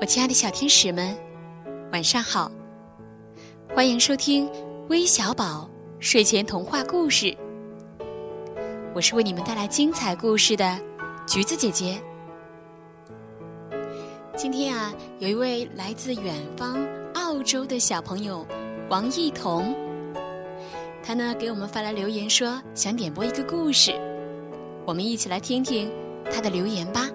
[0.00, 1.14] 我亲爱的小天使们，
[1.92, 2.50] 晚上好！
[3.74, 4.50] 欢迎收听
[4.88, 7.36] 微小宝睡前童话故事。
[8.94, 10.80] 我是为你们带来精彩故事的
[11.26, 12.00] 橘子姐姐。
[14.34, 18.46] 今天啊，有一位来自远方澳洲的小朋友
[18.88, 19.76] 王艺彤，
[21.02, 23.92] 他呢给我们发来留言说想点播一个故事，
[24.86, 25.92] 我们一起来听听
[26.32, 27.06] 他的留言吧。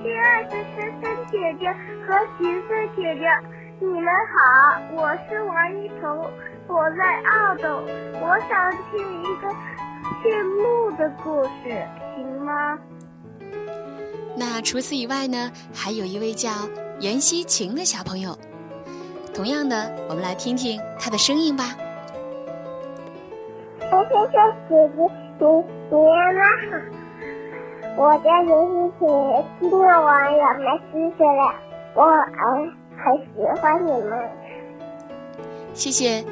[0.00, 1.70] 亲爱的珊珊姐姐
[2.06, 3.28] 和橘子姐姐，
[3.80, 6.18] 你们好，我是王一彤，
[6.66, 7.82] 我在澳洲，
[8.20, 9.48] 我想听一个
[10.22, 11.86] 驯鹿的故事，
[12.16, 12.78] 行吗？
[14.36, 16.50] 那除此以外呢，还有一位叫
[17.00, 18.36] 袁希晴的小朋友，
[19.34, 21.76] 同样的，我们来听听他的声音吧。
[23.80, 24.38] 珊珊姐姐，
[24.70, 24.96] 你
[25.90, 26.10] 你们
[26.70, 27.07] 好。
[27.98, 31.52] 我叫刘希晴，今天我要来谢谢了，
[31.96, 34.30] 我很很喜欢你们。
[35.74, 36.24] 谢谢。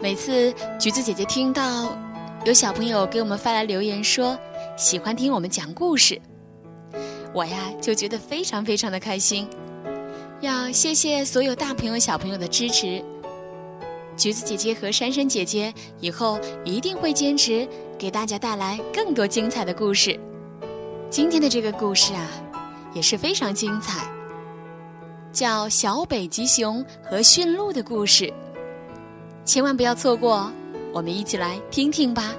[0.00, 1.96] 每次橘子姐姐听到
[2.44, 4.36] 有小朋友给我们发来留言说
[4.76, 6.20] 喜欢听我们讲故事，
[7.32, 9.48] 我呀就觉得非常非常的开心。
[10.40, 13.00] 要谢谢所有大朋友小朋友的支持。
[14.16, 20.18] 橘子姐姐和珊珊姐姐以后一定会坚持给大家带来更多精彩的故事。
[21.10, 22.28] 今天的这个故事啊，
[22.92, 24.10] 也是非常精彩，
[25.32, 28.24] 叫《小北极熊和驯鹿的故事》，
[29.44, 30.50] 千万不要错过，
[30.92, 32.34] 我们一起来听听吧。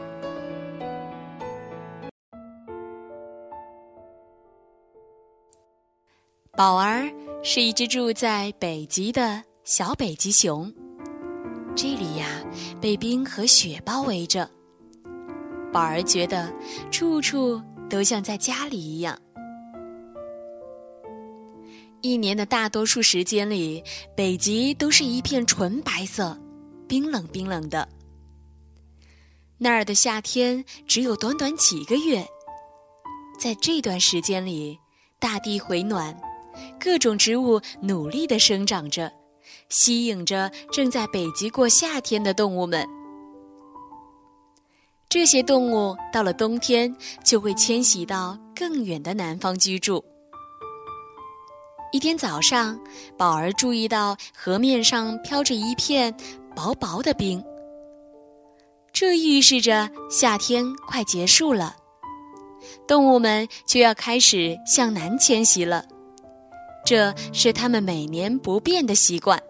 [6.58, 7.10] 宝儿
[7.44, 10.74] 是一只住在北极的小北极熊，
[11.76, 12.28] 这里呀
[12.82, 14.50] 被冰和雪包围着，
[15.72, 16.54] 宝儿觉得
[16.92, 17.62] 处处。
[17.90, 19.20] 都像在家里一样。
[22.02, 23.84] 一年的大多数时间里，
[24.16, 26.40] 北极都是一片纯白色，
[26.88, 27.88] 冰冷冰冷的。
[29.58, 32.24] 那儿的夏天只有短短几个月，
[33.40, 34.78] 在这段时间里，
[35.18, 36.16] 大地回暖，
[36.80, 39.12] 各种植物努力的生长着，
[39.70, 42.88] 吸引着正在北极过夏天的动物们。
[45.16, 46.94] 这些动物到了冬天
[47.24, 50.04] 就会迁徙到更远的南方居住。
[51.94, 52.78] 一天早上，
[53.18, 56.14] 宝儿注意到河面上飘着一片
[56.54, 57.42] 薄薄的冰，
[58.92, 61.74] 这预示着夏天快结束了，
[62.86, 65.86] 动物们就要开始向南迁徙了。
[66.86, 69.42] 这是它们每年不变的习惯。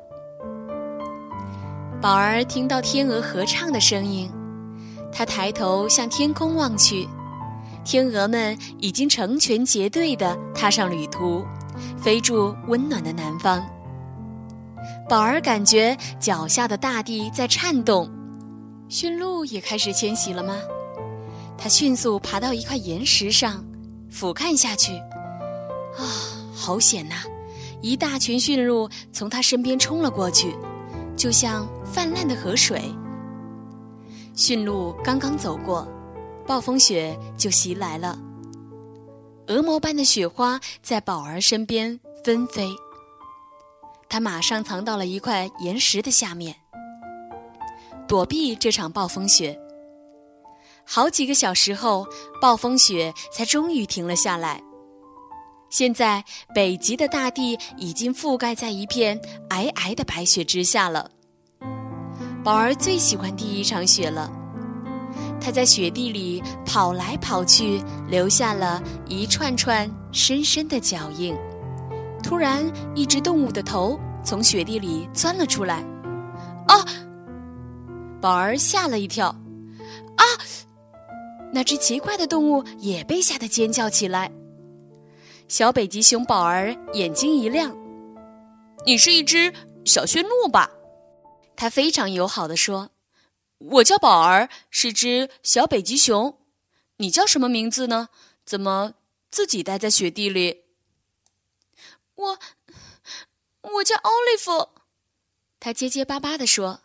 [2.00, 4.32] 宝儿听到天鹅合唱的声音。
[5.18, 7.08] 他抬头向天空望去，
[7.86, 11.42] 天鹅们已经成群结队地踏上旅途，
[11.98, 13.66] 飞驻温暖的南方。
[15.08, 18.12] 宝儿感觉脚下的大地在颤动，
[18.90, 20.58] 驯鹿也开始迁徙了吗？
[21.58, 23.64] 他迅速爬到一块岩石上，
[24.10, 24.98] 俯瞰下去，
[25.98, 26.04] 啊，
[26.54, 27.16] 好险呐！
[27.82, 30.54] 一大群驯鹿从他身边冲了过去，
[31.16, 32.82] 就像泛滥的河水。
[34.36, 35.88] 驯鹿刚刚走过，
[36.46, 38.20] 暴风雪就袭来了。
[39.48, 42.70] 鹅毛般的雪花在宝儿身边纷飞，
[44.10, 46.54] 他马上藏到了一块岩石的下面，
[48.08, 49.58] 躲避这场暴风雪。
[50.84, 52.06] 好几个小时后，
[52.42, 54.62] 暴风雪才终于停了下来。
[55.70, 59.18] 现在，北极的大地已经覆盖在一片
[59.50, 61.10] 皑皑的白雪之下了。
[62.46, 64.32] 宝儿最喜欢第一场雪了，
[65.42, 71.36] 他在雪地里跑来跑去，留下了一串串深深的脚印。
[72.22, 72.64] 突然，
[72.94, 75.84] 一只动物的头从雪地里钻了出来，
[76.68, 76.86] 啊！
[78.22, 79.30] 宝儿吓了一跳，
[80.16, 80.24] 啊！
[81.52, 84.32] 那只奇怪的动物也被吓得尖叫起来。
[85.48, 87.76] 小北极熊宝儿眼睛一亮
[88.86, 89.52] ：“你是一只
[89.84, 90.70] 小驯鹿吧？”
[91.56, 92.92] 他非常友好的说
[93.58, 96.40] ：“我叫宝儿，是只小北极熊。
[96.98, 98.10] 你叫什么名字呢？
[98.46, 98.94] 怎么
[99.32, 100.66] 自己待在雪地里？”
[102.16, 102.40] 我，
[103.62, 104.70] 我叫奥利弗。
[105.60, 106.82] 他结结巴巴的说：“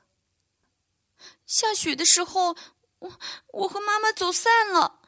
[1.46, 2.56] 下雪的时候，
[3.00, 3.18] 我
[3.48, 5.00] 我和妈妈走散了。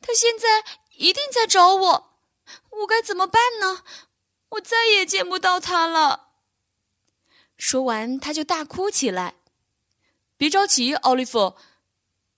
[0.00, 0.64] 他现在
[0.96, 2.18] 一定在找我，
[2.70, 3.84] 我该怎么办呢？
[4.50, 6.28] 我再也见不到他了。”
[7.60, 9.34] 说完，他就大哭起来。
[10.38, 11.56] 别着急，奥利弗，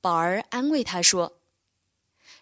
[0.01, 1.39] 宝儿安慰他说：“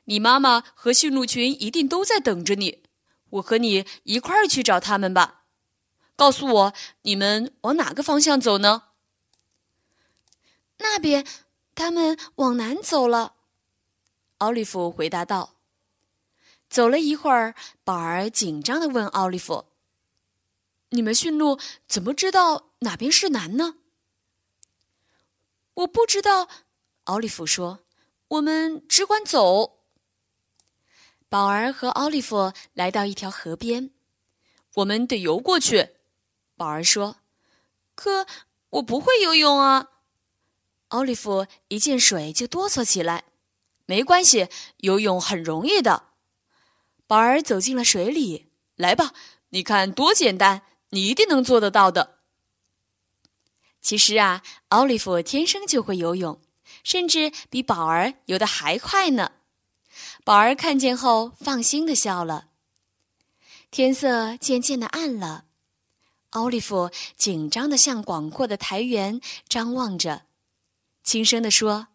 [0.04, 2.82] 你妈妈和驯鹿群一定都在等着你，
[3.28, 5.42] 我和你一块儿去找他们吧。”
[6.16, 8.84] 告诉我，你们往哪个方向走呢？
[10.78, 11.26] 那边，
[11.74, 13.34] 他们往南走了。
[14.38, 15.56] 奥利弗回答道。
[16.70, 17.54] 走了一会儿，
[17.84, 19.66] 宝儿紧张的问奥利弗
[20.90, 23.76] ：“你们驯鹿怎么知道哪边是南呢
[25.74, 26.48] ？”“我不知道。”
[27.04, 27.80] 奥利弗说
[28.28, 29.78] ，“我们只管走。”
[31.28, 33.90] 宝儿和奥利弗来到一条河边
[34.76, 35.96] ，“我们得游过去。”
[36.56, 37.16] 宝儿说
[37.94, 38.26] ，“可
[38.70, 39.88] 我不会游泳啊。”
[40.88, 43.24] 奥利弗一见水就哆嗦起来。
[43.86, 44.48] “没关系，
[44.78, 46.10] 游泳很容易的。”
[47.06, 49.12] 宝儿走进了水里，来吧，
[49.48, 52.19] 你看多简单，你一定能做得到的。
[53.80, 56.40] 其实啊，奥利弗天生就会游泳，
[56.84, 59.32] 甚至比宝儿游得还快呢。
[60.24, 62.48] 宝儿看见后，放心的笑了。
[63.70, 65.44] 天色渐渐的暗了，
[66.30, 70.22] 奥利弗紧张的向广阔的台原张望着，
[71.02, 71.88] 轻声地说。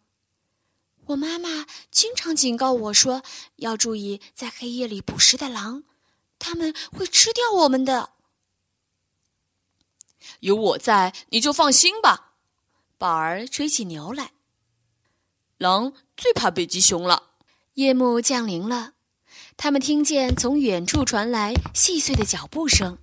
[1.06, 3.22] 我妈妈经常警告我说
[3.56, 5.84] ：“要注意在黑夜里捕食的狼，
[6.38, 8.10] 他们会吃掉我们的。”
[10.40, 12.32] 有我在，你就放心吧。
[12.98, 14.32] 宝儿吹起牛来。
[15.58, 17.30] 狼最怕北极熊了。
[17.74, 18.92] 夜幕降临了，
[19.56, 22.98] 他们听见从远处传来细碎的脚步声，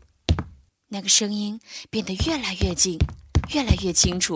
[0.87, 1.59] 那个声音
[1.89, 2.97] 变得越来越近，
[3.53, 4.35] 越来越清楚。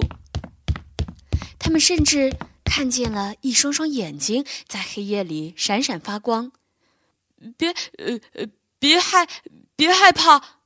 [1.58, 2.36] 他们甚至。
[2.70, 6.52] 看见了一双双眼睛在黑夜里闪闪发光，
[7.58, 8.46] 别呃呃
[8.78, 9.28] 别害
[9.76, 10.60] 别害怕，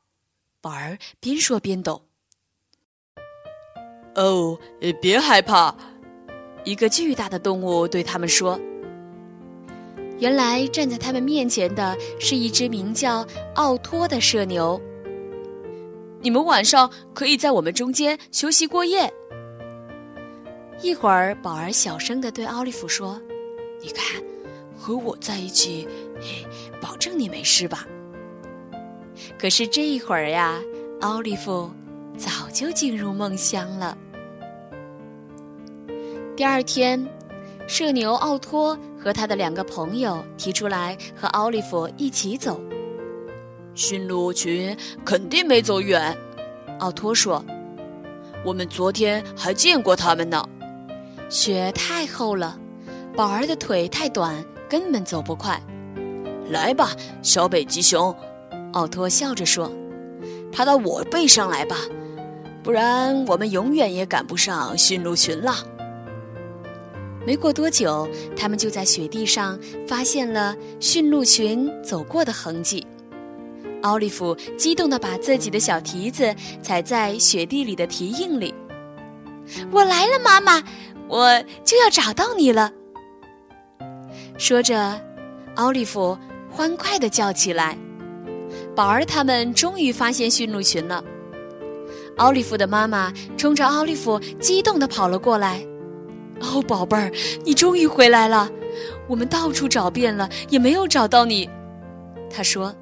[0.59, 2.09] 宝儿边说边抖。
[4.15, 4.57] 哦，
[5.01, 5.73] 别害怕，
[6.63, 8.59] 一个巨大的动物对他们说。
[10.19, 13.25] 原来站在他们面前的是一只名叫
[13.55, 14.79] 奥托的射牛。
[16.21, 19.11] 你们晚上可以在我们中间休息过夜。
[20.83, 23.19] 一会儿，宝儿小声的对奥利弗说
[23.81, 24.21] ：“你看，
[24.77, 25.87] 和我在一起，
[26.79, 27.87] 保证你没事吧？”
[29.39, 30.61] 可是这一会儿呀，
[30.99, 31.71] 奥利弗
[32.51, 33.97] 就进入梦乡了。
[36.35, 37.07] 第二天，
[37.67, 42.59] 射牛奥托和他的两个朋友提出来和奥利弗一起走。
[43.73, 44.75] 驯鹿群
[45.05, 46.15] 肯定没走远，
[46.79, 47.43] 奥托说
[48.43, 50.43] ：“我们昨天还见过他们呢。”
[51.29, 52.59] 雪太厚了，
[53.15, 55.61] 宝儿的腿太短，根本走不快。
[56.49, 58.13] 来吧，小北极熊，
[58.73, 59.71] 奥托笑着说
[60.51, 61.77] ：“爬到我背上来吧，
[62.63, 65.55] 不然我们永远也赶不上驯鹿群了。”
[67.25, 72.85] 没过多久，他们就在雪地上发现了驯鹿群走过的痕迹。
[73.83, 78.53] 奥利弗激动地把自己的小蹄子踩在雪地里的蹄印里。
[79.71, 80.63] “我来了，妈妈。”
[81.07, 82.71] 我就要找到你了。
[84.37, 84.97] 说着，
[85.55, 86.17] 奥利弗
[86.49, 87.77] 欢快的叫起来。
[88.73, 91.03] 宝儿他们终于发现驯鹿群了。
[92.21, 95.59] 奥利弗的妈妈冲着奥利弗激动的跑了过来。
[96.39, 97.11] 哦，宝贝儿，
[97.43, 98.47] 你终于回来了！
[99.07, 101.49] 我们到处找遍了，也没有找到你。
[102.29, 102.73] 他说。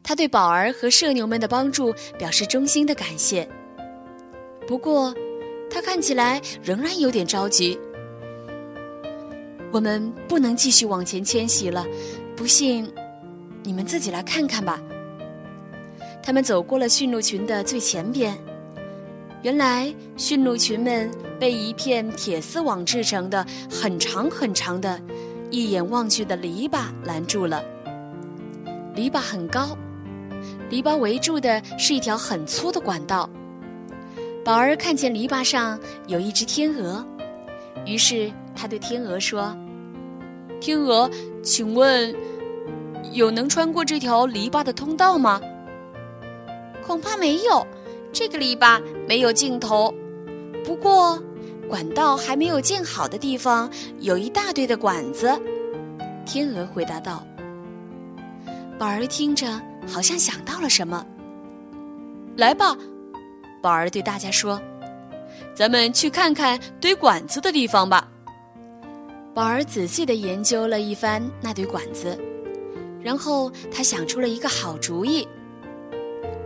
[0.00, 3.46] 他对宝儿和社牛们的帮助表示衷心的感谢。
[4.66, 5.12] 不过。
[5.70, 7.78] 他看起来仍然有点着急。
[9.70, 11.84] 我们不能继续往前迁徙了，
[12.34, 12.90] 不信，
[13.62, 14.80] 你们自己来看看吧。
[16.22, 18.36] 他们走过了驯鹿群的最前边，
[19.42, 25.00] 原来驯鹿群们被一片铁丝网制成的很长很长的、
[25.50, 27.62] 一眼望去的篱笆拦住了。
[28.94, 29.76] 篱笆很高，
[30.68, 33.28] 篱笆围住的是一条很粗的管道。
[34.44, 37.04] 宝儿看见篱笆上有一只天鹅，
[37.86, 39.56] 于是他对天鹅说
[40.60, 41.08] ：“天鹅，
[41.42, 42.14] 请问
[43.12, 45.40] 有能穿过这条篱笆的通道吗
[46.86, 47.66] ？”“恐怕没有，
[48.12, 49.92] 这个篱笆没有尽头。
[50.64, 51.22] 不过，
[51.68, 53.70] 管道还没有建好的地方
[54.00, 55.30] 有一大堆的管子。”
[56.26, 57.24] 天鹅回答道。
[58.78, 61.04] 宝儿听着，好像想到了什么
[62.36, 62.76] ，“来吧。”
[63.60, 64.60] 宝儿对大家说
[65.54, 68.08] ：“咱们去看看堆管子的地方吧。”
[69.34, 72.18] 宝儿仔细的研究了一番那堆管子，
[73.02, 75.26] 然后他想出了一个好主意。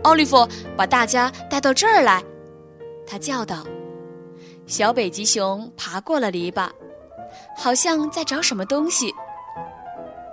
[0.03, 2.21] 奥利弗，把大家带到这儿来，
[3.07, 3.65] 他叫道。
[4.65, 6.69] 小北极熊爬过了篱笆，
[7.57, 9.13] 好像在找什么东西。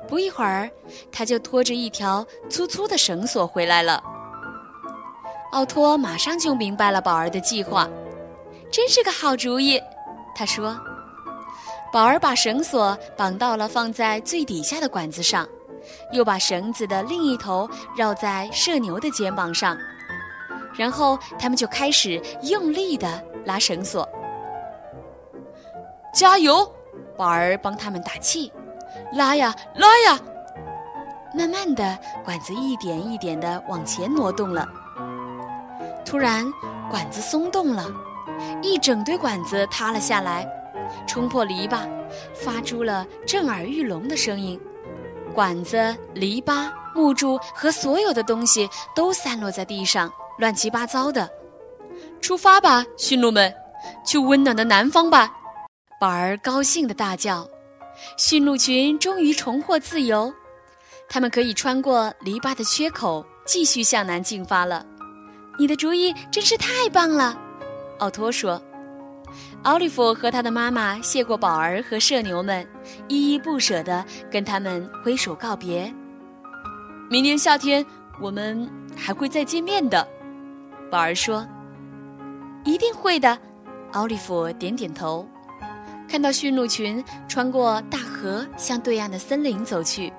[0.08, 0.68] 不一会儿，
[1.12, 4.02] 他就拖着一条粗粗的绳索回来了。
[5.52, 7.88] 奥托马上就明白了宝儿的计划，
[8.72, 9.80] 真是个好主意。
[10.34, 10.76] 他说
[11.92, 15.48] ：“宝儿把绳索绑到了放在最底下的管子上，
[16.12, 19.76] 又把绳子的另一头绕在社牛的肩膀上，
[20.74, 24.08] 然后他们就开始用力的拉绳索。
[26.14, 26.70] 加油！
[27.16, 28.52] 宝儿帮他们打气，
[29.12, 30.18] 拉呀拉呀！
[31.34, 34.68] 慢慢的，管子一点一点地往前挪动了。
[36.04, 36.50] 突然，
[36.90, 37.86] 管子松动了。”
[38.62, 40.48] 一整堆管子塌了下来，
[41.06, 41.86] 冲破篱笆，
[42.32, 44.58] 发出了震耳欲聋的声音。
[45.30, 51.28] 管子、篱笆、木柱和所有的东西都散落在地上，乱七八糟的。
[52.20, 53.52] 出发吧，驯鹿们，
[54.04, 55.32] 去温暖的南方吧！
[56.00, 57.48] 宝儿高兴地大叫。
[58.16, 60.32] 驯鹿群终于重获自由，
[61.08, 64.84] 他们可以穿过篱笆的缺口，继续向南进发了。
[65.58, 67.38] 你的主意真是太棒了！
[67.98, 68.60] 奥托说
[69.64, 72.66] ：“奥利弗和他的妈妈谢过宝儿和社牛们，
[73.08, 75.92] 依依不舍地跟他们挥手告别。
[77.10, 77.84] 明年夏天
[78.22, 80.06] 我们还会再见面的。”
[80.90, 81.46] 宝儿说
[82.64, 83.38] ：“一定会的。”
[83.92, 85.28] 奥利弗点点头。
[86.08, 90.10] 看到驯鹿群穿过大河向对岸的森林走去，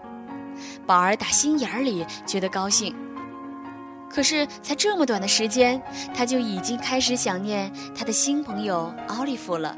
[0.86, 2.96] 宝儿打心眼里觉得高兴。
[4.14, 5.82] 可是，才这么短的时间，
[6.14, 9.76] 他就已经开始想念他的新朋友奥利弗了。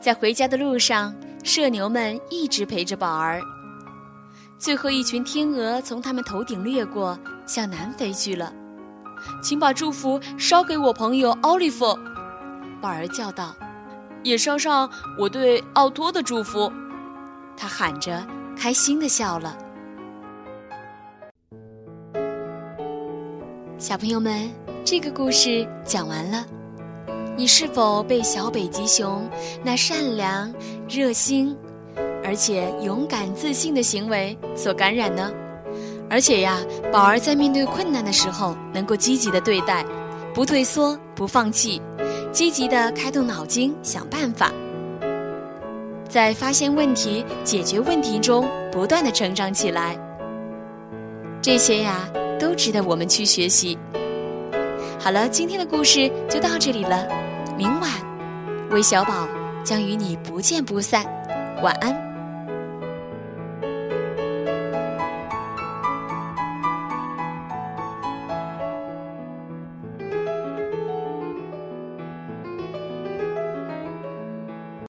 [0.00, 3.40] 在回家的路上，社牛们一直陪着宝儿。
[4.58, 8.50] 最后一群天鹅从他们头顶掠过，向南飞去了。
[9.42, 11.98] 请把祝福捎给我朋友奥利弗，
[12.80, 13.54] 宝儿叫道
[14.24, 14.88] ：“也捎上
[15.18, 16.72] 我对奥托的祝福。”
[17.56, 18.26] 他喊着，
[18.56, 19.56] 开心地笑了。
[23.78, 24.50] 小朋友们，
[24.86, 26.46] 这个故事讲完了，
[27.36, 29.28] 你是否被小北极熊
[29.62, 30.50] 那善良、
[30.88, 31.54] 热心，
[32.24, 35.30] 而且勇敢自信的行为所感染呢？
[36.08, 36.58] 而且呀，
[36.90, 39.84] 宝儿在面对困难的时候，能够积极的对待，
[40.32, 41.82] 不退缩，不放弃，
[42.32, 44.50] 积极的开动脑筋想办法，
[46.08, 49.94] 在发现问题、解决问题中不断的成长起来。
[51.42, 52.08] 这些呀。
[52.38, 53.78] 都值得我们去学习。
[54.98, 57.06] 好了，今天的故事就到这里了。
[57.56, 57.90] 明晚，
[58.70, 59.28] 韦小宝
[59.64, 61.04] 将与你不见不散。
[61.62, 62.05] 晚安。